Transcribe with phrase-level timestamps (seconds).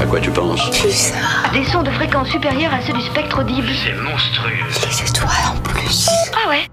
[0.00, 0.60] À quoi tu penses.
[1.52, 3.68] Des sons de fréquence supérieure à ceux du spectre audible.
[3.84, 4.52] C'est monstrueux.
[4.86, 6.08] Les étoiles en plus.
[6.32, 6.66] Ah ouais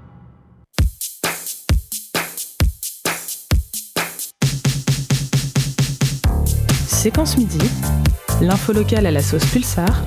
[6.87, 7.59] Séquence midi,
[8.41, 10.03] l'info locale à la sauce Pulsar,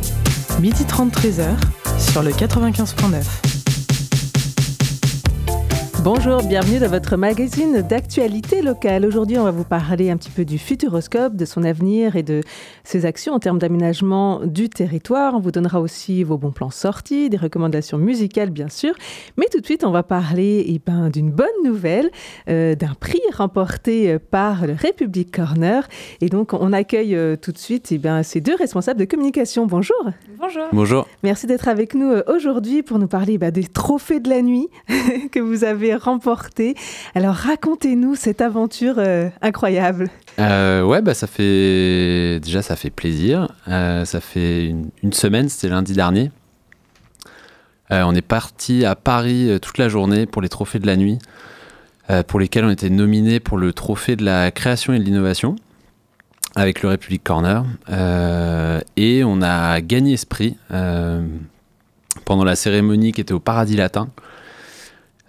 [0.60, 1.56] midi 30 13h
[1.98, 3.47] sur le 95.9.
[6.04, 9.04] Bonjour, bienvenue dans votre magazine d'actualité locale.
[9.04, 12.42] Aujourd'hui, on va vous parler un petit peu du Futuroscope, de son avenir et de
[12.84, 15.34] ses actions en termes d'aménagement du territoire.
[15.34, 18.94] On vous donnera aussi vos bons plans sortis, des recommandations musicales, bien sûr.
[19.36, 22.10] Mais tout de suite, on va parler eh ben, d'une bonne nouvelle,
[22.48, 25.82] euh, d'un prix remporté euh, par le République Corner.
[26.20, 29.66] Et donc, on accueille euh, tout de suite eh ben, ces deux responsables de communication.
[29.66, 29.96] Bonjour.
[30.38, 30.66] Bonjour.
[30.72, 31.08] Bonjour.
[31.24, 34.68] Merci d'être avec nous aujourd'hui pour nous parler bah, des trophées de la nuit
[35.32, 36.74] que vous avez remportés.
[37.14, 40.10] Alors racontez-nous cette aventure euh, incroyable.
[40.38, 43.48] Euh, ouais, bah ça fait déjà ça fait plaisir.
[43.68, 46.30] Euh, ça fait une, semaine, c'était lundi dernier.
[47.90, 51.18] On est parti à Paris toute la journée pour les trophées de la nuit,
[52.26, 55.56] pour lesquels on était nominés pour le trophée de la création et de l'innovation
[56.54, 57.64] avec le République Corner.
[58.96, 60.26] Et on a gagné ce
[62.26, 64.10] pendant la cérémonie qui était au Paradis Latin.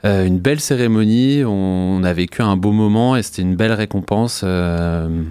[0.06, 4.42] Euh, une belle cérémonie, on, a vécu un beau moment et c'était une belle récompense.
[4.44, 5.24] Euh,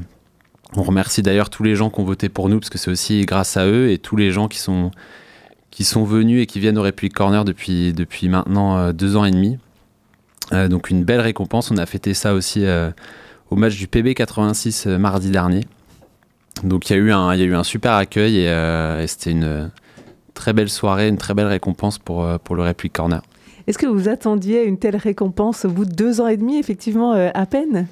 [0.77, 3.25] on remercie d'ailleurs tous les gens qui ont voté pour nous parce que c'est aussi
[3.25, 4.91] grâce à eux et tous les gens qui sont,
[6.05, 7.95] venus et qui viennent au République Corner depuis,
[8.29, 9.59] maintenant euh, deux ans et demi.
[10.51, 12.65] Donc une belle récompense, on a fêté ça aussi
[13.51, 15.61] au match du PB 86 euh, mardi dernier.
[16.65, 17.13] Donc il y, a eu
[17.55, 19.71] un- super accueil et, c'était une
[20.35, 23.23] très belle soirée, une très belle récompense pour, pour le République Corner.
[23.69, 27.13] Est-ce que vous attendiez une telle récompense au bout de deux ans et demi, effectivement,
[27.13, 27.87] euh, à peine?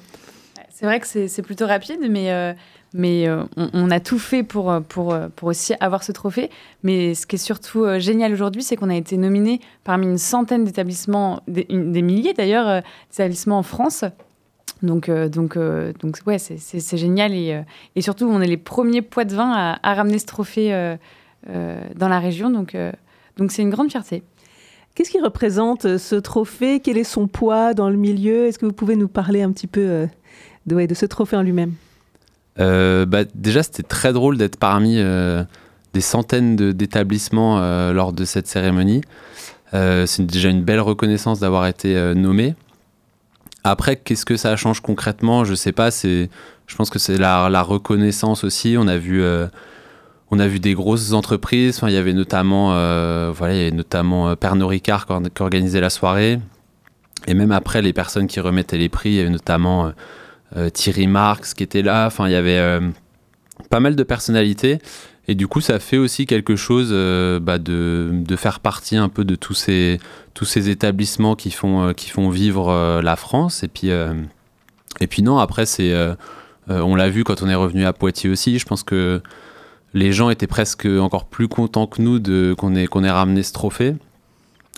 [0.71, 2.51] C'est vrai que c'est plutôt rapide, mais, euh,
[2.95, 6.49] mais euh, on, a tout fait pour, pour, pour aussi avoir ce trophée.
[6.81, 10.63] Mais ce qui est surtout génial aujourd'hui, c'est qu'on a été nominé parmi une centaine
[10.63, 14.03] d'établissements, des, milliers d'ailleurs, d'établissements en France.
[14.81, 15.59] Donc, euh, donc,
[15.99, 17.35] donc ouais, c'est- génial.
[17.35, 17.61] Et,
[17.95, 20.95] et surtout, on est les premiers poids de vin à, à ramener ce trophée
[21.45, 22.49] dans la région.
[22.49, 22.75] Donc,
[23.37, 24.23] donc c'est une grande fierté.
[24.97, 26.79] Qu'est-ce qui représente euh, ce trophée?
[26.79, 28.47] Quel est son poids dans le milieu?
[28.47, 30.07] Est-ce que vous pouvez nous parler un petit peu euh,
[30.65, 31.73] de, ce trophée en lui-même?
[32.59, 37.59] Euh, bah, déjà, c'était très drôle d'être parmi des centaines d'établissements
[37.91, 39.01] lors de cette cérémonie.
[39.71, 42.55] C'est déjà une belle reconnaissance d'avoir été nommé.
[43.63, 45.45] Après, qu'est-ce que ça change concrètement?
[45.45, 45.91] Je sais pas.
[45.91, 48.75] Je pense que c'est la, la reconnaissance aussi.
[48.79, 49.21] On a vu,
[50.31, 51.79] on a vu des grosses entreprises.
[51.83, 55.21] Il y avait notamment, euh, voilà, il y avait notamment euh, Pernod Ricard qui, or-
[55.33, 56.39] qui organisait la soirée.
[57.27, 59.91] Et même après, les personnes qui remettaient les prix, il y avait notamment euh,
[60.55, 62.05] euh, Thierry Marx qui était là.
[62.07, 62.79] Enfin, il y avait
[63.69, 64.79] pas mal de personnalités.
[65.29, 66.91] Et du coup, ça fait aussi quelque chose
[67.41, 69.99] bah, de, de faire partie un peu de tous ces,
[70.33, 73.61] tous ces établissements qui font, qui font vivre la France.
[73.63, 75.93] Et puis, et puis non, après, c'est,
[76.69, 78.57] on l'a vu quand on est revenu à Poitiers aussi.
[78.57, 79.21] Je pense que
[79.93, 83.43] les gens étaient presque encore plus contents que nous de, qu'on, ait, qu'on ait ramené
[83.43, 83.95] ce trophée.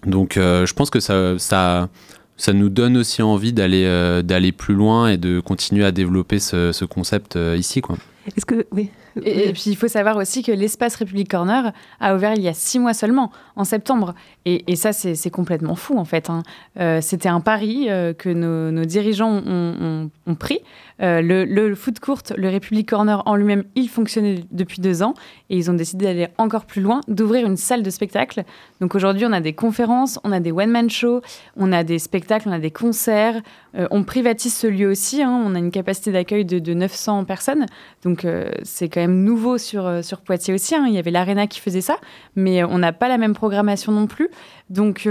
[0.06, 1.90] Donc, euh, je pense que ça, ça,
[2.38, 6.40] ça nous donne aussi envie d'aller, euh, d'aller plus loin et de continuer à développer
[6.40, 7.82] ce, ce concept euh, ici.
[7.82, 7.98] Quoi.
[8.38, 8.92] Est-ce que oui
[9.24, 12.48] Et, et puis, il faut savoir aussi que l'espace République Corner a ouvert il y
[12.48, 14.14] a six mois seulement, en septembre.
[14.46, 16.30] Et, et ça, c'est c'est complètement fou, en fait.
[16.30, 16.44] hein.
[16.80, 20.60] Euh, C'était un pari euh, que nos, nos dirigeants ont, ont- ont pris.
[21.02, 25.14] Euh, le, le foot court, le République Corner en lui-même, il fonctionnait depuis deux ans.
[25.50, 28.44] Et ils ont décidé d'aller encore plus loin, d'ouvrir une salle de spectacle.
[28.82, 31.22] Donc aujourd'hui, on a des conférences, on a des one-man shows,
[31.56, 33.42] on a des spectacles, on a des concerts.
[33.78, 35.22] Euh, on privatise ce lieu aussi.
[35.22, 35.42] hein.
[35.46, 37.66] On a une capacité d'accueil de, de 900 personnes.
[38.04, 40.76] Donc euh, c'est quand même nouveau sur, Poitiers aussi.
[40.76, 40.86] hein.
[40.88, 41.98] Il y avait l'Arena qui faisait ça,
[42.36, 44.30] mais on n'a pas la même programmation non plus.
[44.70, 45.08] Donc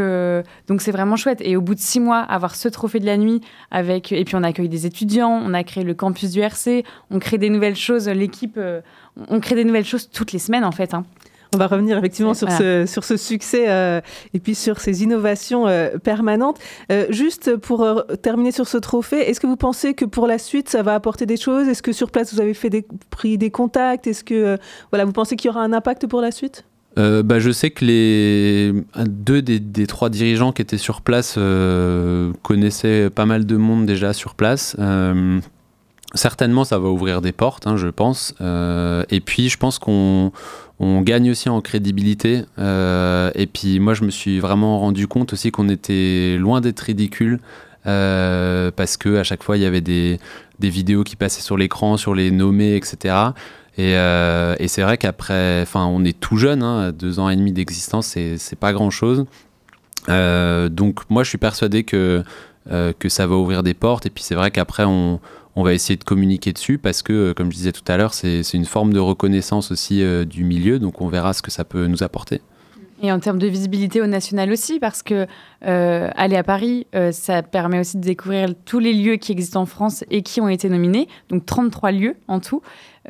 [0.68, 1.40] donc c'est vraiment chouette.
[1.40, 3.40] Et au bout de six mois, avoir ce trophée de la nuit
[3.70, 7.18] avec et puis on accueille des étudiants, on a créé le campus du RC, on
[7.18, 8.08] crée des nouvelles choses.
[8.08, 8.80] L'équipe, euh,
[9.28, 10.94] on crée des nouvelles choses toutes les semaines en fait.
[10.94, 11.04] hein.
[11.54, 12.84] On va revenir effectivement sur, Voilà.
[12.84, 14.02] ce, sur ce succès euh,
[14.34, 16.58] et puis sur ces innovations euh, permanentes.
[16.92, 20.36] Euh, juste pour euh, terminer sur ce trophée, est-ce que vous pensez que pour la
[20.36, 21.66] suite, ça va apporter des choses?
[21.66, 24.06] Est-ce que sur place, vous avez fait des, pris des contacts?
[24.06, 24.56] Est-ce que euh,
[24.92, 26.64] voilà, vous pensez qu'il y aura un impact pour la suite?
[26.98, 28.74] Euh, bah, je sais que les
[29.06, 33.86] deux des, des trois dirigeants qui étaient sur place euh, connaissaient pas mal de monde
[33.86, 34.76] déjà sur place.
[34.78, 35.40] Euh,
[36.14, 38.34] certainement, ça va ouvrir des portes, hein, je pense.
[38.40, 40.32] Euh, et puis, je pense qu'on
[40.80, 42.44] on gagne aussi en crédibilité.
[42.58, 46.80] Euh, et puis, moi, je me suis vraiment rendu compte aussi qu'on était loin d'être
[46.80, 47.40] ridicule.
[47.86, 50.18] euh, parce que à chaque fois il y avait des,
[50.60, 53.14] vidéos qui passaient sur l'écran, sur les nommés, etc.
[53.78, 57.52] Et, et c'est vrai qu'après, enfin, on est tout jeune, hein, deux ans et demi
[57.52, 59.24] d'existence, c'est pas grand chose.
[60.08, 62.22] donc moi, je suis persuadé que
[62.98, 64.04] que ça va ouvrir des portes.
[64.06, 65.20] Et puis c'est vrai qu'après, on,
[65.58, 68.14] on va essayer de communiquer dessus parce que, euh, comme je disais tout à l'heure,
[68.14, 71.64] c'est une forme de reconnaissance aussi euh, du milieu, donc on verra ce que ça
[71.64, 72.40] peut nous apporter.
[73.02, 75.26] Et en termes de visibilité au national aussi, parce que
[75.66, 79.66] euh, aller à Paris, ça permet aussi de découvrir tous les lieux qui existent en
[79.66, 82.60] France et qui ont été nominés, donc 33 lieux en tout.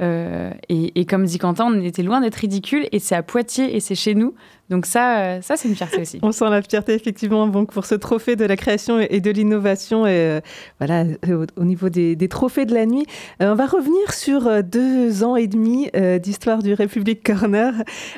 [0.00, 3.80] Euh, et, comme dit Quentin, on était loin d'être ridicule et c'est à Poitiers et
[3.80, 4.34] c'est chez nous.
[4.70, 6.18] Donc ça, euh, ça c'est une fierté aussi.
[6.22, 10.04] On sent la fierté effectivement donc pour ce trophée de la création et de l'innovation
[10.06, 10.40] euh,
[10.78, 11.04] voilà
[11.56, 13.06] au, niveau des, trophées de la nuit.
[13.40, 15.90] on va revenir sur deux ans et demi
[16.20, 17.72] d'histoire du République Corner.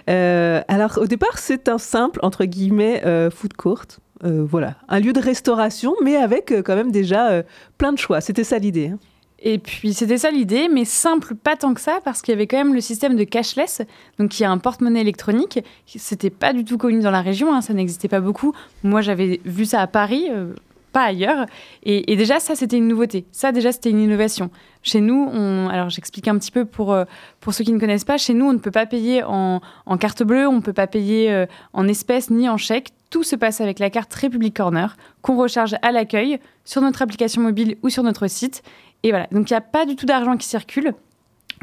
[0.08, 3.00] alors au départ c'est un simple entre guillemets
[3.30, 3.84] food court.
[4.24, 7.44] voilà, un lieu de restauration, mais avec quand même déjà
[7.78, 8.20] plein de choix.
[8.20, 8.88] C'était ça l'idée.
[8.88, 8.98] Hein.
[9.42, 12.46] Et puis c'était ça l'idée, mais simple pas tant que ça, parce qu'il y avait
[12.46, 13.82] quand même le système de cashless,
[14.18, 15.60] donc il y a un porte-monnaie électronique.
[15.86, 18.54] C'était pas du tout connu dans la région, hein, ça n'existait pas beaucoup.
[18.82, 20.52] Moi j'avais vu ça à Paris, euh,
[20.92, 21.46] pas ailleurs.
[21.84, 23.24] Et, déjà ça c'était une nouveauté.
[23.32, 24.50] Ça déjà c'était une innovation.
[24.82, 25.30] Chez nous,
[25.70, 27.04] alors j'explique un petit peu pour, euh,
[27.40, 29.60] pour ceux qui ne connaissent pas, chez nous on ne peut pas payer en,
[29.98, 32.90] carte bleue, on ne peut pas payer euh, en espèces ni en chèque.
[33.08, 37.42] Tout se passe avec la carte République Corner qu'on recharge à l'accueil sur notre application
[37.42, 38.62] mobile ou sur notre site.
[39.02, 40.94] Et voilà, donc il n'y a pas du tout d'argent qui circule.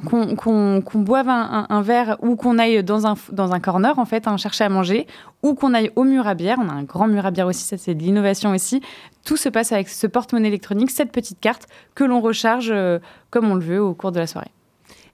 [0.05, 4.37] Qu'on boive un, verre ou qu'on aille dans un, dans un corner, en fait, hein,
[4.37, 5.07] chercher à manger,
[5.41, 6.59] ou qu'on aille au mur à bière.
[6.61, 8.81] On a un grand mur à bière aussi, ça c'est de l'innovation aussi.
[9.25, 11.63] Tout se passe avec ce porte-monnaie électronique, cette petite carte
[11.95, 12.99] que l'on recharge euh,
[13.31, 14.51] comme on le veut au cours de la soirée.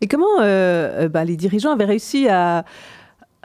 [0.02, 2.66] Et comment euh, euh, bah, les dirigeants avaient réussi à,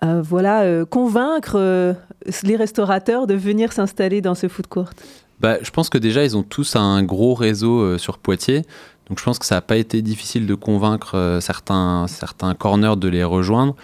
[0.02, 1.94] voilà, convaincre
[2.42, 4.90] les restaurateurs de venir s'installer dans ce food court?
[5.40, 8.64] Bah, Je pense que déjà, ils ont tous un gros réseau euh, sur Poitiers.
[9.08, 12.96] Donc je pense que ça n'a pas été difficile de convaincre euh, certains, certains corners
[12.96, 13.74] de les rejoindre.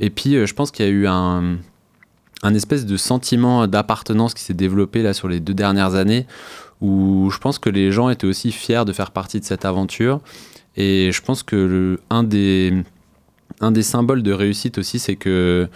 [0.00, 1.58] Et puis euh, je pense qu'il y a eu un,
[2.42, 6.26] un espèce de sentiment d'appartenance qui s'est développé là sur les deux dernières années,
[6.80, 10.20] où je pense que les gens étaient aussi fiers de faire partie de cette aventure.
[10.76, 12.82] Et je pense que un, des,
[13.60, 15.68] un des symboles de réussite aussi, c'est que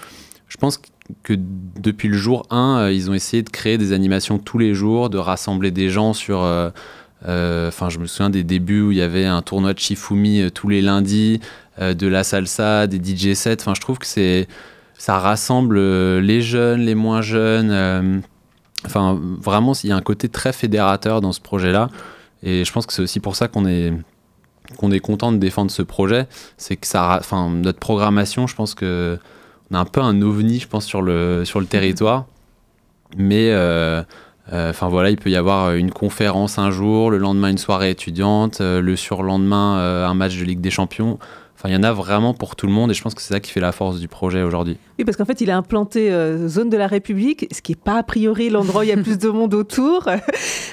[0.49, 0.89] je pense que
[1.29, 5.11] depuis le jour 1, euh, ils ont essayé de créer des animations tous les jours,
[5.11, 6.43] de rassembler des gens sur...
[6.43, 6.71] Euh,
[7.27, 10.51] euh, enfin, je me souviens des débuts où il y avait un tournoi de Shifumi
[10.53, 11.41] tous les lundis,
[11.81, 13.57] de la salsa, des DJ sets.
[13.61, 14.47] Enfin, je trouve que c'est
[14.99, 15.79] ça rassemble
[16.19, 18.23] les jeunes, les moins jeunes.
[18.85, 21.89] enfin, vraiment, il y a un côté très fédérateur dans ce projet-là.
[22.45, 23.93] Et je pense que c'est aussi pour ça qu'on est
[24.77, 26.27] qu'on est content de défendre ce projet.
[26.57, 29.19] C'est que ça, enfin, notre programmation, je pense que
[29.71, 32.27] on a un peu un ovni, je pense, sur le, sur le territoire.
[33.17, 34.03] Mais euh,
[34.53, 37.91] euh, enfin voilà, il peut y avoir une conférence un jour, le lendemain une soirée
[37.91, 41.19] étudiante, euh, le surlendemain un match de Ligue des Champions.
[41.59, 43.35] Enfin, il y en a vraiment pour tout le monde et je pense que c'est
[43.35, 44.77] ça qui fait la force du projet aujourd'hui.
[44.97, 47.77] Oui, parce qu'en fait, il a implanté euh, zone de la République, ce qui n'est
[47.77, 50.09] pas a priori l'endroit où il y a plus de monde autour.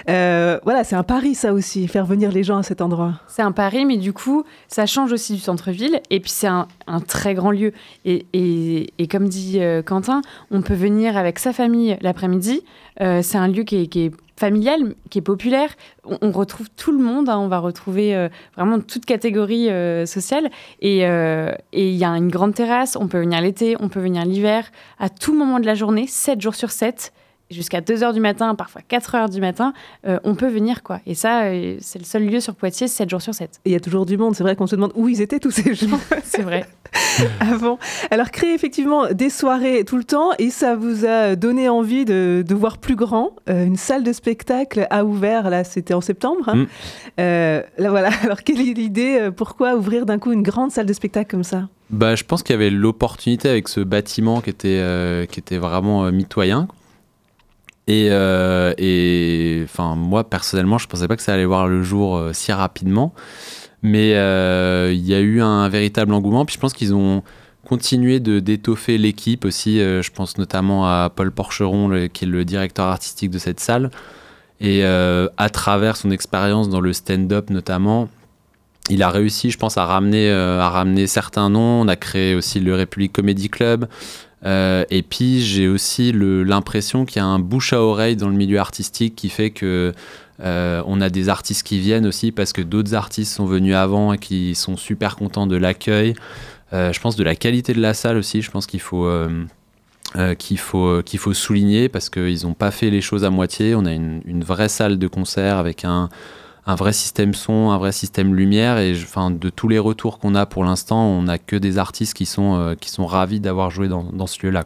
[0.08, 3.14] Euh, voilà, c'est un pari ça aussi, faire venir les gens à cet endroit.
[3.28, 6.68] C'est un pari, mais du coup, ça change aussi du centre-ville et puis c'est un,
[7.08, 7.72] très grand lieu.
[8.06, 10.22] Et, et, comme dit euh, Quentin,
[10.52, 12.62] on peut venir avec sa famille l'après-midi.
[13.00, 15.70] c'est un lieu qui est, qui est familial, qui est populaire.
[16.04, 17.38] On, retrouve tout le monde, hein.
[17.40, 20.50] on va retrouver euh, vraiment toute catégorie euh, sociale.
[20.84, 24.26] Euh, et il y a une grande terrasse, on peut venir l'été, on peut venir
[24.26, 27.14] l'hiver, à tout moment de la journée, 7 jours sur 7
[27.52, 29.74] jusqu'à 2 heures du matin, parfois 4 heures du matin,
[30.08, 30.84] euh, on peut venir.
[30.84, 31.00] quoi.
[31.06, 33.62] Et ça, euh, c'est le seul lieu sur Poitiers, 7 jours sur 7.
[33.66, 34.36] Et il y a toujours du monde.
[34.36, 36.00] C'est vrai qu'on se demande où ils étaient tous ces gens.
[36.24, 36.66] c'est vrai.
[37.40, 37.78] Avant.
[38.10, 42.44] Alors, créer effectivement des soirées tout le temps et ça vous a donné envie de,
[42.52, 43.32] voir plus grand.
[43.50, 46.50] Euh, une salle de spectacle a ouvert, là, c'était en septembre.
[46.50, 46.66] Hein.
[47.18, 47.64] Mm.
[47.78, 48.10] là, voilà.
[48.24, 51.68] Alors, quelle est l'idée Pourquoi ouvrir d'un coup une grande salle de spectacle comme ça?
[51.92, 56.12] Bah, je pense qu'il y avait l'opportunité avec ce bâtiment qui était, qui était vraiment
[56.12, 56.68] mitoyen.
[57.88, 62.18] Et, euh, et enfin, moi, personnellement, je pensais pas que ça allait voir le jour
[62.18, 63.14] euh, si rapidement.
[63.84, 66.46] Mais euh, il y a eu un véritable engouement.
[66.46, 67.22] Puis je pense qu'ils ont
[67.68, 69.80] continué de d'étoffer l'équipe aussi.
[69.80, 73.92] je pense notamment à Paul Porcheron, qui est le directeur artistique de cette salle.
[74.60, 78.08] Et à travers son expérience dans le stand-up notamment,
[78.90, 81.82] il a réussi, je pense, à ramener, à ramener certains noms.
[81.82, 83.88] On a créé aussi le République Comedy Club.
[84.46, 88.36] Euh, et puis j'ai aussi l'impression qu'il y a un bouche à oreille dans le
[88.36, 89.94] milieu artistique qui fait que
[90.42, 94.14] euh, on a des artistes qui viennent aussi parce que d'autres artistes sont venus avant
[94.14, 96.14] et qui sont super contents de l'accueil.
[96.74, 98.42] Euh, je pense de la qualité de la salle aussi.
[98.42, 99.10] Je pense qu'il faut
[100.38, 103.74] qu'il faut faut souligner parce qu'ils n'ont pas fait les choses à moitié.
[103.76, 106.10] On a une vraie salle de concert avec un
[106.68, 108.78] un vrai système son, un vrai système lumière.
[108.78, 112.26] Et de tous les retours qu'on a pour l'instant, on n'a que des artistes qui
[112.26, 114.66] sont, qui sont ravis d'avoir joué dans, ce lieu-là.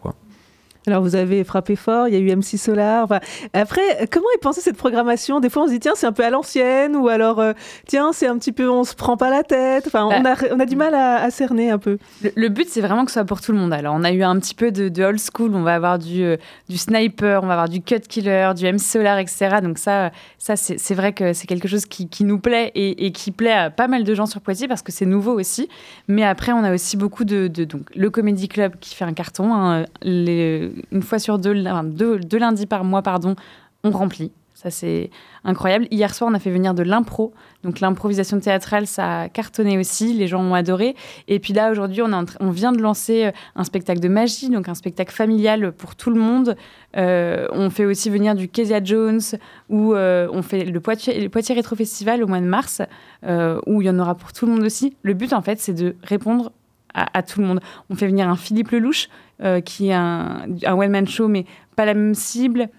[0.88, 3.08] Alors vous avez frappé fort, il y a eu MC Solar.
[3.54, 5.42] après, comment est pensée cette programmation?
[5.42, 7.52] Des fois on se dit tiens c'est un peu à l'ancienne ou alors euh,
[7.86, 9.88] tiens c'est un petit peu on se prend pas la tête.
[9.88, 11.98] Enfin on, bah, a, on a du mal à, cerner un peu.
[12.36, 13.74] Le, but c'est vraiment que ce soit pour tout le monde.
[13.74, 16.38] Alors on a eu un petit peu de, old school, on va avoir du, euh,
[16.70, 19.58] du sniper, on va avoir du cut killer, du MC Solar, etc.
[19.62, 23.32] Donc ça, ça c'est vrai que c'est quelque chose qui, qui nous plaît et, qui
[23.32, 25.68] plaît à pas mal de gens sur Poitiers parce que c'est nouveau aussi.
[26.08, 29.54] Mais après on a aussi beaucoup de, donc le Comedy Club qui fait un carton.
[29.54, 33.36] Hein, les une fois sur deux, deux, lundis par mois, pardon,
[33.84, 34.32] on remplit.
[34.62, 35.10] Ça, c'est
[35.46, 35.88] incroyable.
[35.90, 37.32] Hier soir, on a fait venir de l'impro.
[37.64, 40.12] Donc, l'improvisation théâtrale, ça a cartonné aussi.
[40.12, 40.98] Les gens ont adoré.
[41.30, 42.12] Et puis là, aujourd'hui, on,
[42.42, 46.10] on, vient de lancer euh, un spectacle de magie, donc un spectacle familial pour tout
[46.10, 46.58] le monde.
[46.98, 49.22] Euh, on fait aussi venir du Kezia Jones,
[49.70, 52.82] où euh, on fait le Poitiers, le Poitiers Rétro Festival au mois de mars,
[53.24, 54.94] où il y en aura pour tout le monde aussi.
[55.04, 56.52] Le but, en fait, c'est de répondre
[56.94, 57.60] à, tout le monde.
[57.90, 59.10] On fait venir un Philippe Lelouch,
[59.42, 62.70] euh, qui est un, un one-man show, mais pas la même cible.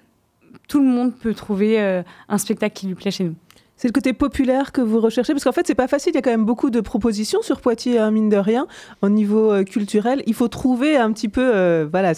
[0.69, 3.35] Tout le monde peut trouver euh, un spectacle qui lui plaît chez nous.
[3.77, 5.33] C'est le côté populaire que vous recherchez?
[5.33, 6.13] Parce qu'en fait, c'est pas facile.
[6.13, 8.67] Il y a quand même beaucoup de propositions sur Poitiers, hein, mine de rien,
[9.01, 10.23] au niveau euh, culturel.
[10.27, 12.13] Il faut trouver un petit peu voilà,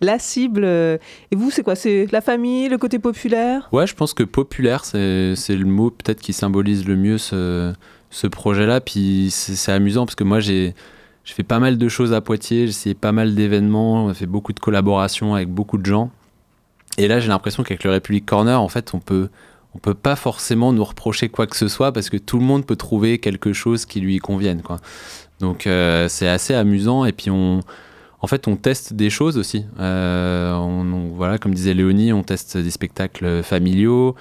[0.00, 0.64] la cible.
[0.64, 1.00] Et
[1.32, 1.74] vous, c'est quoi?
[1.74, 3.68] C'est la famille, le côté populaire?
[3.72, 7.72] Ouais, je pense que populaire, c'est le mot peut-être qui symbolise le mieux ce,
[8.10, 8.80] ce projet-là.
[8.80, 10.76] Puis c'est amusant parce que moi, j'ai
[11.24, 14.14] j'ai fait pas mal de choses à Poitiers, j'ai essayé pas mal d'événements, on a
[14.14, 16.10] fait beaucoup de collaborations avec beaucoup de gens.
[16.98, 19.28] Et là, j'ai l'impression qu'avec le République Corner, en fait, on peut,
[19.74, 22.66] on peut pas forcément nous reprocher quoi que ce soit parce que tout le monde
[22.66, 24.78] peut trouver quelque chose qui lui convienne, quoi.
[25.38, 27.04] Donc, euh, c'est assez amusant.
[27.04, 27.60] Et puis, on,
[28.20, 29.64] en fait, on teste des choses aussi.
[29.78, 30.54] Euh,
[31.14, 34.14] voilà, comme disait Léonie, on teste des spectacles familiaux.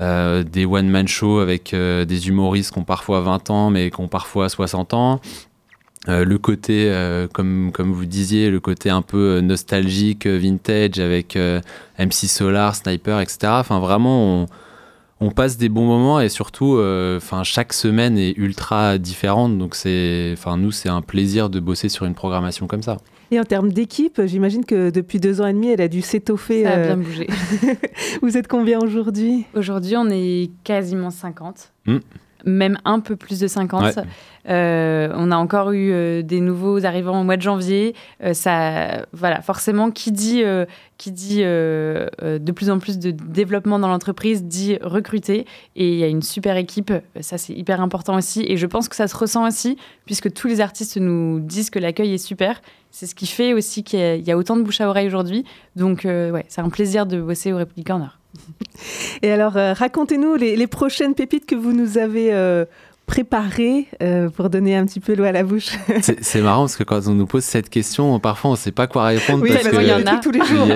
[0.00, 4.08] Euh, des one-man shows avec des humoristes qui ont parfois 20 ans mais qui ont
[4.08, 5.20] parfois 60 ans.
[6.08, 10.98] Euh, le côté, euh, comme, comme vous disiez, le côté un peu euh, nostalgique, vintage,
[10.98, 11.36] avec
[11.98, 13.38] MC Solar, Sniper, etc.
[13.52, 14.46] Enfin, vraiment, on,
[15.20, 16.78] on, passe des bons moments et surtout,
[17.16, 19.56] enfin, chaque semaine est ultra différente.
[19.56, 22.98] Donc, c'est, enfin, nous, c'est un plaisir de bosser sur une programmation comme ça.
[23.30, 26.64] Et en termes d'équipe, j'imagine que depuis deux ans et demi, elle a dû s'étoffer.
[26.64, 27.26] Ça a bien bougé.
[28.22, 29.46] vous êtes combien aujourd'hui?
[29.54, 31.72] Aujourd'hui, on est quasiment 50
[32.44, 33.98] même un peu plus de 50.
[34.48, 37.94] Euh, on a encore eu euh, des nouveaux arrivants au mois de janvier.
[38.22, 40.42] Euh, ça, voilà, forcément, qui dit,
[40.98, 45.46] qui dit de plus en plus de développement dans l'entreprise dit recruter.
[45.76, 46.92] Et il y a une super équipe.
[47.20, 48.44] Ça, c'est hyper important aussi.
[48.46, 51.78] Et je pense que ça se ressent aussi, puisque tous les artistes nous disent que
[51.78, 52.60] l'accueil est super.
[52.90, 55.44] C'est ce qui fait aussi qu'il y, a autant de bouche à oreille aujourd'hui.
[55.74, 58.18] Donc, ouais, c'est un plaisir de bosser au Republic Corner.
[59.22, 62.64] Et alors, euh, racontez-nous les, prochaines pépites que vous nous avez euh,
[63.06, 65.76] préparées euh, pour donner un petit peu l'eau à la bouche.
[66.20, 68.86] c'est marrant parce que quand on nous pose cette question, parfois on ne sait pas
[68.86, 69.42] quoi répondre.
[69.42, 70.66] Oui, parce qu'il y en a tous les jours.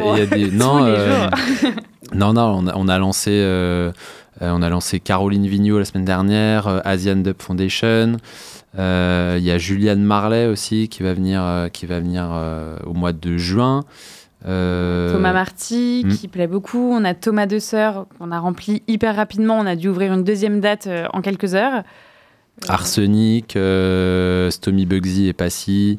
[2.14, 3.42] Non, non, non, on a, lancé.
[4.40, 8.16] on a lancé Caroline Vigneault la semaine dernière, Asian Dub Foundation.
[8.74, 12.28] Il y a Juliane Marley aussi qui va venir, qui va venir
[12.86, 13.84] au mois de juin.
[14.46, 16.12] Euh, Thomas Marty, hmm.
[16.12, 16.92] qui plaît beaucoup.
[16.92, 19.58] On a Thomas De Sœur, qu'on a rempli hyper rapidement.
[19.58, 21.74] On a dû ouvrir une deuxième date euh, en quelques heures.
[21.74, 23.52] Euh, Arsenic,
[24.52, 25.98] Stomy Bugsy et Passy.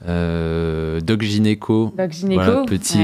[0.00, 1.92] Doc Gineco.
[1.96, 2.64] Doc Gineco.
[2.66, 2.98] petit,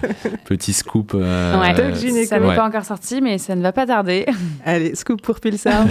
[0.46, 1.12] petit scoop.
[1.12, 2.26] Doc Gineco.
[2.26, 4.24] Ça n'est pas encore sorti, mais ça ne va pas tarder.
[4.64, 5.84] Allez, scoop pour Pilsar.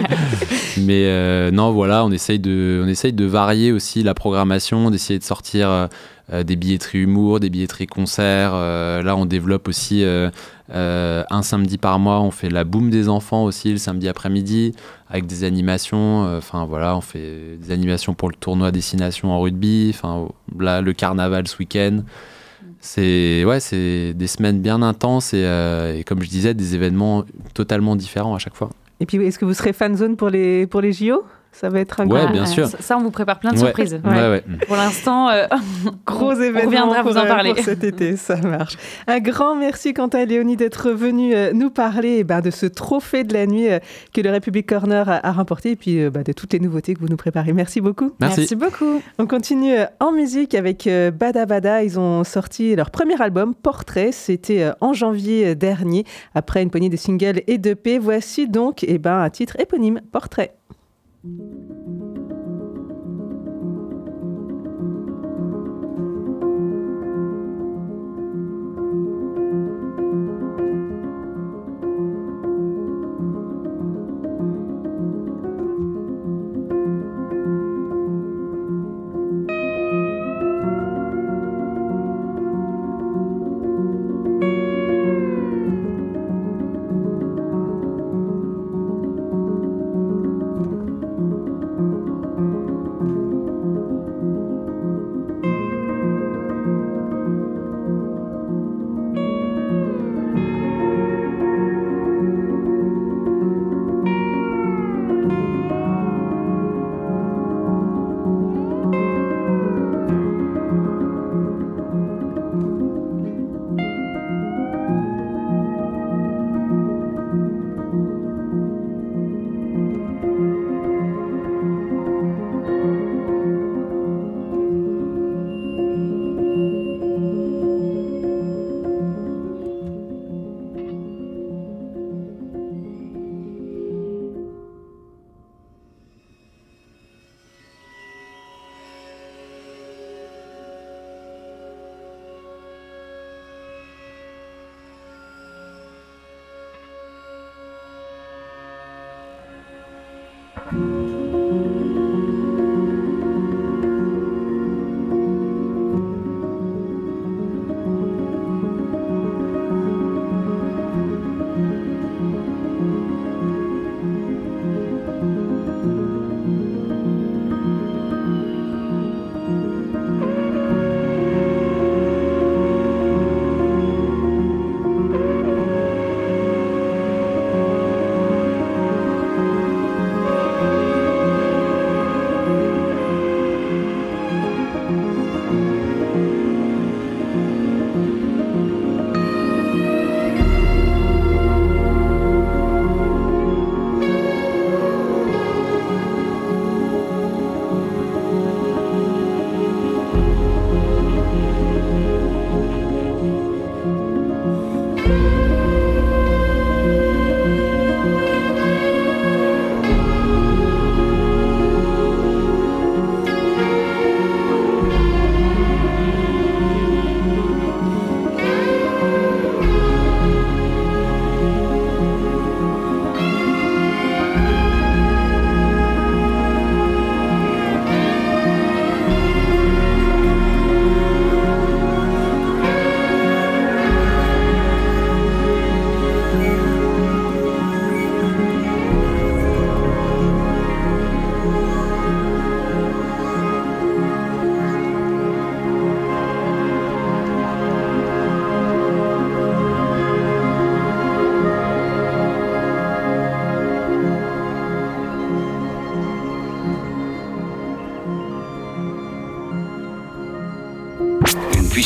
[0.78, 5.24] mais non, voilà, on essaye, de, on essaye de varier aussi la programmation, d'essayer de
[5.24, 5.86] sortir euh,
[6.32, 8.50] des billetteries humour, des billetteries concerts.
[8.54, 10.30] Euh, là, on développe aussi euh,
[10.68, 12.20] un samedi par mois.
[12.20, 14.72] On fait la boum des enfants aussi le samedi après-midi
[15.08, 16.36] avec des animations.
[16.36, 19.92] Enfin voilà, on fait des animations pour le tournoi destination en rugby.
[19.94, 20.28] Enfin
[20.58, 22.02] là, le carnaval ce week-end.
[22.80, 25.42] C'est ouais, des semaines bien intenses et,
[25.96, 28.70] et, comme je disais, des événements totalement différents à chaque fois.
[29.00, 31.24] Et puis, est-ce que vous serez fan zone pour les pour les JO
[31.58, 32.68] ça va être un ouais, bien sûr.
[32.68, 33.98] Ça, on vous prépare plein de surprises.
[34.66, 35.46] Pour l'instant, euh,
[36.06, 36.60] gros événement.
[36.60, 37.54] On reviendra vous en euh, parler.
[37.62, 38.76] cet été, ça marche.
[39.06, 42.66] Un grand merci, Quentin et Léonie, d'être venus euh, nous parler eh ben, de ce
[42.66, 43.68] trophée de la nuit
[44.12, 47.08] que le République Corner a, remporté et puis bah, de toutes les nouveautés que vous
[47.08, 47.52] nous préparez.
[47.52, 48.12] Merci beaucoup.
[48.20, 49.00] Merci, beaucoup.
[49.18, 51.82] On continue en musique avec Bada Bada.
[51.82, 54.12] Ils ont sorti leur premier album, Portrait.
[54.12, 57.98] C'était en janvier dernier, après une poignée de singles et de P.
[57.98, 60.54] Voici donc eh ben, un titre éponyme, Portrait.
[61.26, 62.05] Música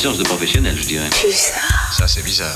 [0.01, 1.11] puissance de professionnel, je dirais.
[1.23, 1.93] Bizarre.
[1.93, 2.55] Ça, c'est bizarre.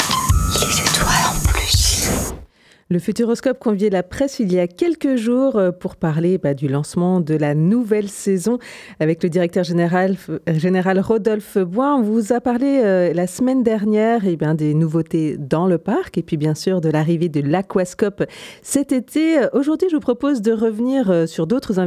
[2.90, 6.68] Le Futuroscope conviait la presse il y a quelques jours euh, pour parler bah, du
[6.68, 8.58] lancement de la nouvelle saison
[9.00, 10.16] avec le directeur général,
[10.48, 11.96] général Rodolphe Boin.
[11.96, 16.22] On vous a parlé euh, la semaine dernière eh des nouveautés dans le parc et
[16.22, 18.24] puis bien sûr de l'arrivée de l'Aquascope
[18.60, 19.38] cet été.
[19.54, 21.78] Aujourd'hui, je vous propose de revenir euh, sur d'autres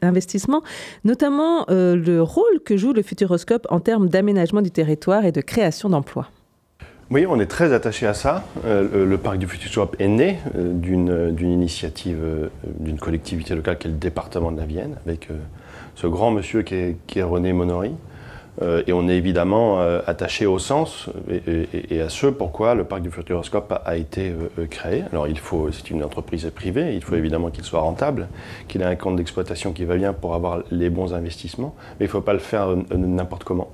[0.00, 0.62] investissements,
[1.04, 5.90] notamment le rôle que joue le Futuroscope en termes d'aménagement du territoire et de création
[5.90, 6.30] d'emplois.
[7.08, 8.42] Oui, on est très attaché à ça.
[8.64, 10.72] Euh, le, parc du Futuroscope est né euh,
[11.30, 12.48] d'une initiative euh,
[12.80, 15.28] d'une collectivité locale qui est le département de la Vienne, avec
[15.94, 17.92] ce grand monsieur qui est, René Monory.
[18.60, 23.72] et on est évidemment attaché au sens et, à ce pourquoi le parc du Futuroscope
[23.84, 24.32] a, été
[24.68, 25.04] créé.
[25.12, 28.28] Alors il faut, c'est une entreprise privée, il faut évidemment qu'il soit rentable,
[28.68, 32.08] qu'il ait un compte d'exploitation qui va bien pour avoir les bons investissements, mais il
[32.08, 33.70] ne faut pas le faire n'importe comment.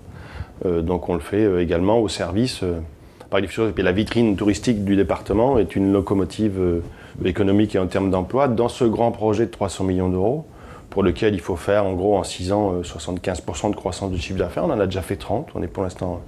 [0.64, 2.62] donc on le fait également au service
[3.40, 6.80] la vitrine touristique du département est une locomotive euh,
[7.24, 10.46] économique et en termes d'emploi dans ce grand projet de 300 millions d'euros
[10.90, 14.18] pour lequel il faut faire en gros en 6 ans 75% euh, de croissance du
[14.18, 14.64] chiffre d'affaires.
[14.64, 16.20] On en a déjà fait 30, on est pour l'instant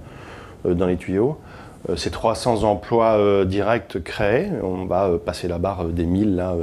[0.65, 1.37] euh, dans les tuyaux.
[1.95, 6.55] Ces 300 emplois directs créés, on va passer la barre des 1000 là,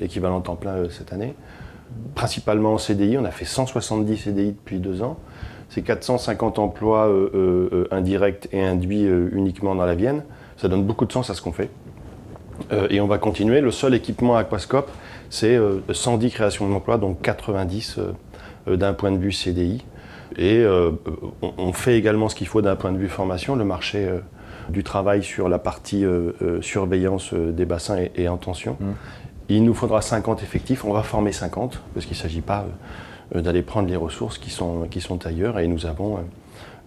[0.00, 1.34] équivalent temps plein cette année.
[2.14, 5.18] Principalement en CDI, on a fait 170 CDI depuis deux ans.
[5.70, 10.24] C'est 450 emplois euh, euh, euh, indirects et induits uniquement dans la Vienne.
[10.56, 11.70] Ça donne beaucoup de sens à ce qu'on fait.
[12.90, 13.62] et on va continuer.
[13.62, 14.90] Le seul équipement Aquascope,
[15.30, 15.58] c'est
[15.90, 17.98] 110 créations d'emplois, donc 90
[18.66, 19.82] d'un point de vue CDI.
[20.36, 20.62] Et
[21.40, 23.56] on, fait également ce qu'il faut d'un point de vue formation.
[23.56, 24.06] Le marché
[24.68, 26.04] du travail sur la partie
[26.60, 28.76] surveillance des bassins et, en tension.
[28.78, 28.86] Mmh.
[29.48, 30.84] Il nous faudra 50 effectifs.
[30.84, 32.66] On va former 50 parce qu'il ne s'agit pas
[33.34, 35.58] d'aller prendre les ressources qui sont, qui sont ailleurs.
[35.58, 36.20] Et nous avons euh,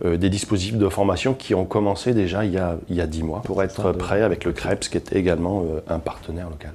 [0.05, 3.07] euh, des dispositifs de formation qui ont commencé déjà il y a, il y a
[3.07, 6.73] 10 mois pour être prêts avec le CREPS qui est également un partenaire local.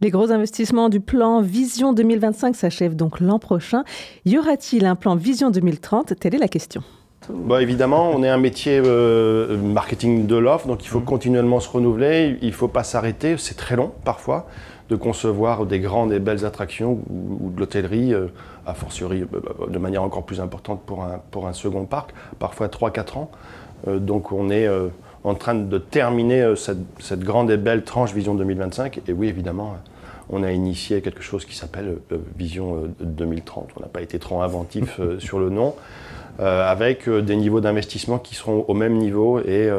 [0.00, 3.84] Les gros investissements du plan Vision 2025 s'achèvent donc l'an prochain.
[4.24, 6.82] Y aura-t-il un plan Vision 2030 Telle est la question.
[7.28, 11.04] Bah, évidemment, on est un métier marketing de l'offre, donc il faut mmh.
[11.04, 14.48] continuellement se renouveler, il ne faut pas s'arrêter, c'est très long parfois
[14.92, 18.26] de concevoir des grandes et belles attractions ou, de l'hôtellerie, euh,
[18.66, 23.30] a fortiori euh, de manière encore plus importante pour un, second parc, parfois 3-4 ans.
[23.88, 24.68] Euh, donc on est
[25.24, 29.00] en train de terminer cette, grande et belle tranche Vision 2025.
[29.08, 29.76] Et oui, évidemment,
[30.28, 31.96] on a initié quelque chose qui s'appelle
[32.36, 33.70] Vision 2030.
[33.76, 35.74] On n'a pas été trop inventif sur le nom,
[36.38, 39.70] avec des niveaux d'investissement qui seront au même niveau et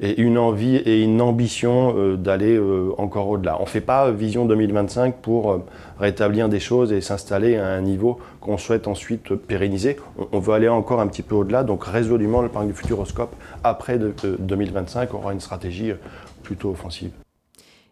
[0.00, 3.56] et une envie et une ambition euh, d'aller euh, encore au-delà.
[3.58, 5.58] On ne fait pas Vision 2025 pour euh,
[5.98, 9.96] rétablir des choses et s'installer à un niveau qu'on souhaite ensuite pérenniser.
[10.32, 13.34] On, veut aller encore un petit peu au-delà, donc résolument le parc du Futuroscope,
[13.64, 15.92] après 2025, aura une stratégie
[16.42, 17.10] plutôt offensive.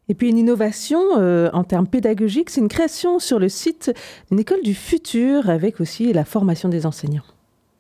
[0.09, 1.01] Et puis une innovation
[1.53, 3.93] en termes pédagogiques, c'est une création sur le site
[4.31, 7.25] d'une école du futur avec aussi la formation des enseignants.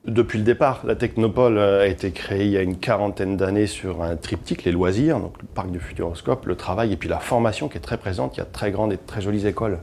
[0.07, 3.67] Depuis le départ, la Technopole euh, a été créée il y a une quarantaine d'années
[3.67, 7.19] sur un triptyque, les loisirs, donc le parc du Futuroscope, le travail et puis la
[7.19, 8.37] formation qui est très présente.
[8.37, 9.81] Il y a de très grandes et très jolies écoles,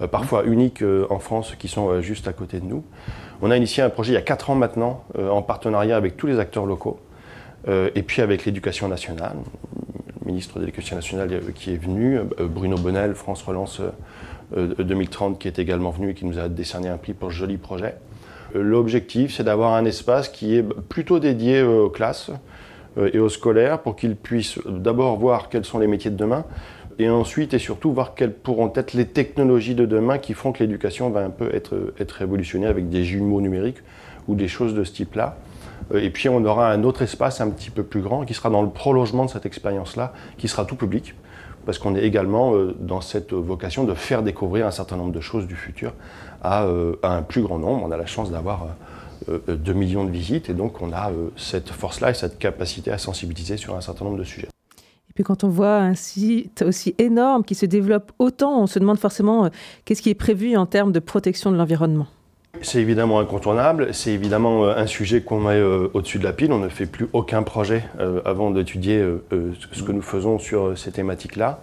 [0.00, 2.82] euh, parfois uniques euh, en France, qui sont juste à côté de nous.
[3.42, 6.26] On a initié un projet il y a 4 ans maintenant, en partenariat avec tous
[6.26, 7.00] les acteurs locaux,
[7.68, 9.36] et puis avec l'éducation nationale,
[10.20, 13.80] le ministre de l'Éducation nationale qui est venu, Bruno Bonnel, France Relance
[14.54, 17.56] 2030 qui est également venu et qui nous a décerné un prix pour ce joli
[17.56, 17.94] projet.
[18.54, 22.30] L'objectif, c'est d'avoir un espace qui est plutôt dédié aux classes
[22.98, 26.44] euh, et aux scolaires pour qu'ils puissent d'abord voir quels sont les métiers de demain
[26.98, 30.58] et ensuite et surtout voir quelles pourront être les technologies de demain qui font que
[30.58, 33.78] l'éducation va un peu être, être révolutionnée avec des jumeaux numériques
[34.28, 35.36] ou des choses de ce type-là.
[35.94, 38.50] Euh, et puis on aura un autre espace un petit peu plus grand qui sera
[38.50, 41.14] dans le prolongement de cette expérience-là, qui sera tout public,
[41.64, 45.20] parce qu'on est également euh, dans cette vocation de faire découvrir un certain nombre de
[45.20, 45.92] choses du futur
[46.44, 47.84] euh, à, un plus grand nombre.
[47.86, 48.66] On a la chance d'avoir
[49.28, 52.98] 2 euh, millions de visites et donc on a cette force-là et cette capacité à
[52.98, 54.48] sensibiliser sur un certain nombre de sujets.
[55.08, 58.78] Et puis quand on voit un site aussi énorme qui se développe autant, on se
[58.78, 59.50] demande forcément
[59.84, 62.06] qu'est-ce qui est prévu en termes de protection de l'environnement?
[62.62, 66.52] C'est évidemment incontournable, c'est évidemment un sujet qu'on met au-dessus de la pile.
[66.52, 67.84] On ne fait plus aucun projet
[68.24, 71.60] avant d'étudier ce que nous faisons sur ces thématiques-là.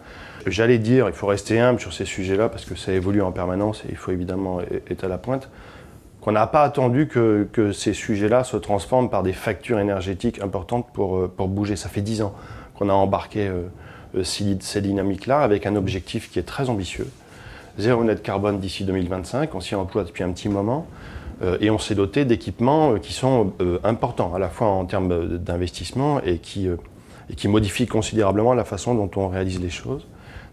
[0.48, 3.84] J'allais dire, il faut rester humble sur ces sujets-là parce que ça évolue en permanence
[3.86, 5.50] et il faut évidemment être à la pointe.
[6.20, 11.30] Qu'on n'a pas attendu que, ces sujets-là se transforment par des factures énergétiques importantes pour,
[11.30, 11.76] pour bouger.
[11.76, 12.34] Ça fait dix ans
[12.76, 13.52] qu'on a embarqué
[14.24, 17.08] ces dynamiques-là avec un objectif qui est très ambitieux
[17.78, 19.54] zéro net carbone d'ici 2025.
[19.56, 20.88] On s'y emploie depuis un petit moment.
[21.62, 26.40] et on s'est doté d'équipements qui sont importants, à la fois en termes d'investissement et
[26.40, 26.68] qui,
[27.46, 30.08] modifient considérablement la façon dont on réalise les choses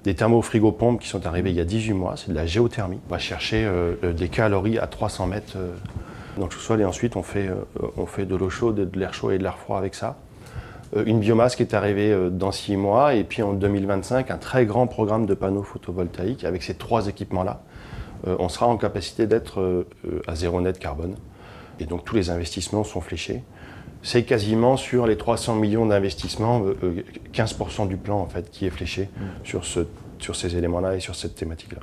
[0.05, 2.99] des thermofrigopompes qui sont arrivés il y a 18 mois, c'est de la géothermie.
[3.09, 3.67] On va chercher
[4.03, 5.57] des calories à 300 mètres
[6.37, 7.49] dans le sous-sol et ensuite on fait
[8.27, 10.19] de l'eau chaude, de l'air chaud et de l'air froid avec ça.
[10.97, 14.39] Euh, une biomasse qui est arrivée euh, dans six mois, et puis en 2025, un
[14.39, 16.45] très grand programme de panneaux photovoltaïques.
[16.45, 17.63] Avec ces trois équipements-là,
[18.27, 19.87] euh, on sera en capacité d'être
[20.27, 21.17] à zéro net carbone.
[21.81, 23.43] Et donc tous les investissements sont fléchés.
[24.03, 26.63] C'est quasiment sur les 300 millions d'investissements,
[27.33, 29.23] 15% du plan en fait qui est fléché mmh.
[29.45, 29.81] sur, ce,
[30.19, 31.81] sur ces éléments-là et sur cette thématique-là.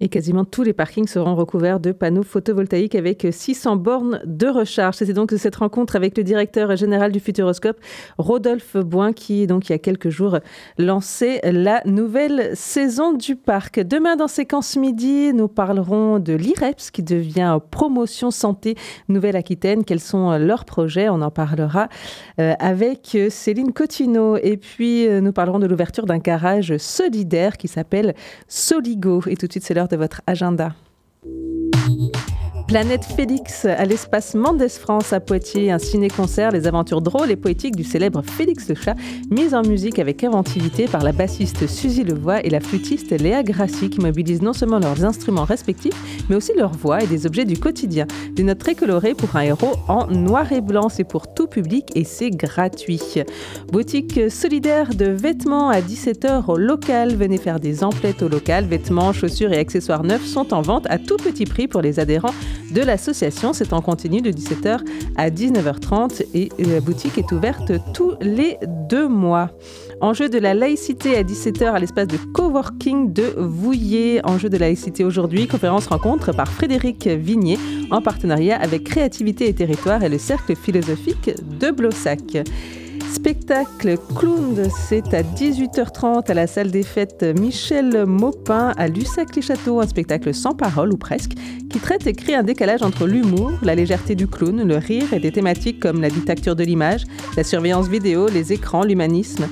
[0.00, 4.96] Et quasiment tous les parkings seront recouverts de panneaux photovoltaïques avec 600 bornes de recharge.
[4.96, 7.78] C'était donc cette rencontre avec le directeur général du Futuroscope,
[8.18, 10.40] Rodolphe Boin, qui, donc, il y a quelques jours,
[10.78, 13.78] lançait la nouvelle saison du parc.
[13.78, 18.74] Demain, dans Séquence Midi, nous parlerons de l'IREPS, qui devient Promotion Santé
[19.08, 19.84] Nouvelle-Aquitaine.
[19.84, 21.08] Quels sont leurs projets?
[21.08, 21.88] On en parlera
[22.40, 24.38] euh, avec Céline Cotineau.
[24.38, 28.14] Et puis, euh, nous parlerons de l'ouverture d'un garage solidaire qui s'appelle
[28.48, 29.22] Soligo.
[29.28, 30.74] Et tout de suite, c'est l'heure de votre agenda.
[32.66, 37.76] Planète Félix à l'espace Mendes France à Poitiers, un ciné-concert, les aventures drôles et poétiques
[37.76, 38.94] du célèbre Félix le chat,
[39.30, 43.90] mise en musique avec inventivité par la bassiste Suzy Levoix et la flûtiste Léa Grassi
[43.90, 47.58] qui mobilisent non seulement leurs instruments respectifs, mais aussi leurs voix et des objets du
[47.58, 48.06] quotidien.
[48.32, 51.90] Des notes très colorées pour un héros en noir et blanc, c'est pour tout public
[51.94, 53.22] et c'est gratuit.
[53.70, 59.12] Boutique solidaire de vêtements à 17h au local, venez faire des emplettes au local, vêtements,
[59.12, 62.32] chaussures et accessoires neufs sont en vente à tout petit prix pour les adhérents
[62.74, 63.52] de l'association.
[63.52, 64.80] C'est en continu de 17h
[65.16, 68.58] à 19h30 et la boutique est ouverte tous les
[68.90, 69.50] deux mois.
[70.00, 74.20] Enjeu de la laïcité à 17h à l'espace de coworking de Vouillé.
[74.24, 77.58] Enjeu de la laïcité aujourd'hui, conférence rencontre par Frédéric Vignier
[77.90, 82.44] en partenariat avec Créativité et Territoire et le Cercle philosophique de Blossac.
[83.14, 89.86] Spectacle Clown, c'est à 18h30 à la salle des fêtes Michel Maupin à Lussac-les-Châteaux, un
[89.86, 91.30] spectacle sans parole ou presque,
[91.70, 95.20] qui traite et crée un décalage entre l'humour, la légèreté du clown, le rire et
[95.20, 97.04] des thématiques comme la dictature de l'image,
[97.36, 99.46] la surveillance vidéo, les écrans, l'humanisme.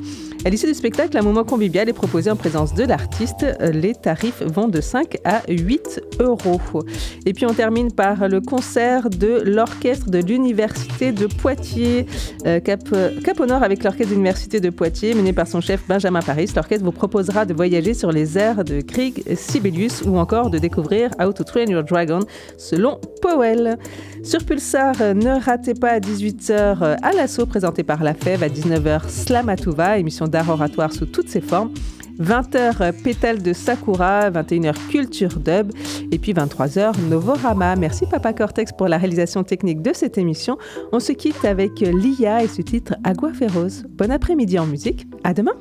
[0.44, 3.46] À l'issue du spectacle, un moment convivial est proposé en présence de l'artiste.
[3.72, 6.82] Les tarifs vont de 5 à 8 euros.
[7.24, 12.06] Et puis on termine par le concert de l'orchestre de l'Université de Poitiers,
[12.44, 12.80] euh, Cap,
[13.22, 16.50] Cap au Nord avec l'orchestre de l'Université de Poitiers, mené par son chef Benjamin Paris.
[16.56, 21.10] L'orchestre vous proposera de voyager sur les airs de Krieg Sibelius ou encore de découvrir
[21.20, 22.18] How to Train Your Dragon
[22.58, 23.78] selon Powell.
[24.24, 29.08] Sur Pulsar, ne ratez pas à 18h à l'assaut présenté par La Fève, à 19h
[29.08, 31.72] Slamatouva, émission d'art oratoire sous toutes ses formes.
[32.20, 35.72] 20h Pétale de Sakura, 21h Culture Dub
[36.10, 37.76] et puis 23h Novorama.
[37.76, 40.58] Merci Papa Cortex pour la réalisation technique de cette émission.
[40.92, 43.84] On se quitte avec Lia et ce titre Agua Feroz.
[43.90, 45.06] Bon après-midi en musique.
[45.24, 45.54] À demain.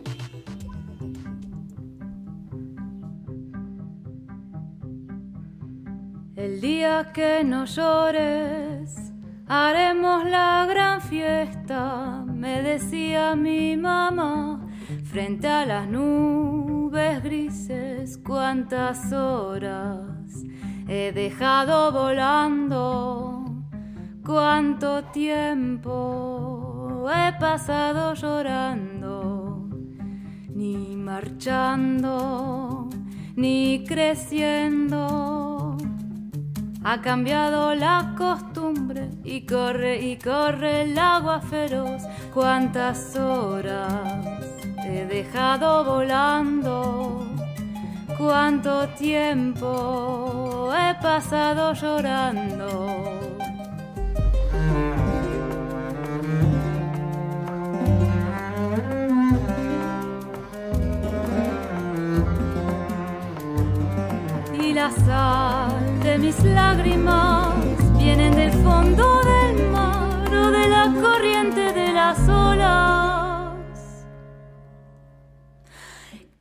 [6.38, 6.60] El
[7.14, 9.12] que no llores,
[9.48, 13.76] haremos la gran fiesta, me decía mi
[15.12, 20.10] frente a las nubes grises, cuántas horas
[20.88, 23.43] he dejado volando,
[24.26, 29.67] cuánto tiempo he pasado llorando,
[30.56, 32.89] ni marchando,
[33.36, 35.76] ni creciendo
[36.84, 42.02] ha cambiado la costumbre y corre y corre el agua feroz.
[42.34, 44.31] Cuántas horas
[44.91, 47.25] he dejado volando.
[48.17, 52.67] Cuánto tiempo he pasado llorando.
[64.62, 67.56] Y la sal de mis lágrimas
[67.97, 73.11] vienen del fondo del mar o de la corriente de las olas.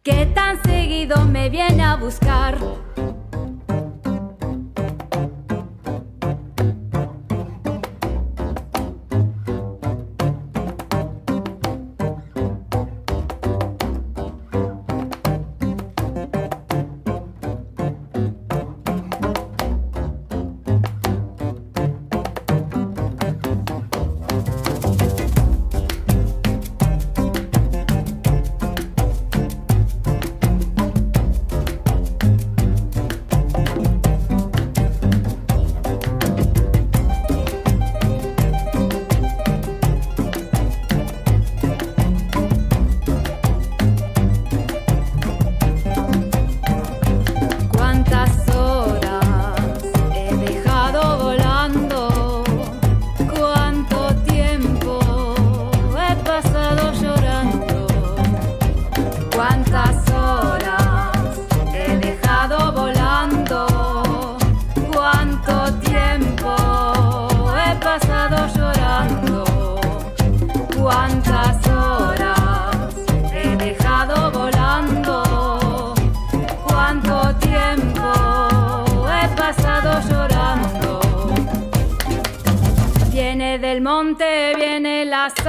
[0.03, 2.57] Que tan seguido me viene a buscar.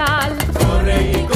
[0.06, 0.36] sal.
[0.54, 1.31] Corre.